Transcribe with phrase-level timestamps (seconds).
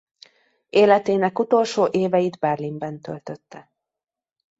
[0.69, 3.71] Életének utolsó éveit Berlinben töltötte.